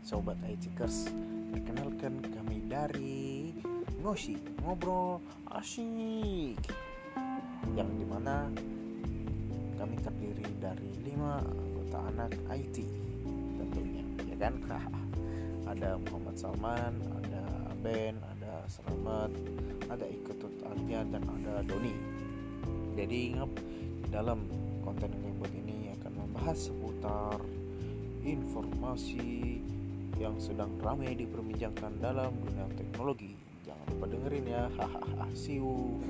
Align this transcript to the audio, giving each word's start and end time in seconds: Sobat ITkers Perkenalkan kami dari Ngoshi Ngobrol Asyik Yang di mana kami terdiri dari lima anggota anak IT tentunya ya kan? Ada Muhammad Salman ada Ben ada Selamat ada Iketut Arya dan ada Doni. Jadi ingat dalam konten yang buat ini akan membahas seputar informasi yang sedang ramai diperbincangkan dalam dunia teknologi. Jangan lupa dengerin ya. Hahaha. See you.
Sobat 0.00 0.40
ITkers 0.40 1.12
Perkenalkan 1.52 2.24
kami 2.32 2.64
dari 2.64 3.52
Ngoshi 4.00 4.40
Ngobrol 4.64 5.20
Asyik 5.52 6.56
Yang 7.76 7.90
di 7.92 8.04
mana 8.08 8.48
kami 9.76 10.00
terdiri 10.00 10.48
dari 10.64 10.96
lima 11.04 11.44
anggota 11.44 12.08
anak 12.08 12.32
IT 12.56 12.88
tentunya 13.60 14.04
ya 14.32 14.36
kan? 14.40 14.56
Ada 15.76 16.00
Muhammad 16.08 16.36
Salman 16.40 17.04
ada 17.20 17.44
Ben 17.84 18.16
ada 18.16 18.64
Selamat 18.64 19.28
ada 19.92 20.08
Iketut 20.08 20.64
Arya 20.64 21.04
dan 21.12 21.20
ada 21.20 21.60
Doni. 21.68 21.92
Jadi 22.96 23.36
ingat 23.36 23.50
dalam 24.08 24.48
konten 24.80 25.12
yang 25.20 25.36
buat 25.36 25.52
ini 25.52 25.92
akan 26.00 26.12
membahas 26.16 26.72
seputar 26.72 27.36
informasi 28.24 29.60
yang 30.16 30.40
sedang 30.40 30.72
ramai 30.80 31.12
diperbincangkan 31.12 32.00
dalam 32.00 32.32
dunia 32.40 32.66
teknologi. 32.74 33.36
Jangan 33.68 33.86
lupa 33.92 34.06
dengerin 34.08 34.44
ya. 34.48 34.62
Hahaha. 34.80 35.26
See 35.36 35.60
you. 35.60 36.00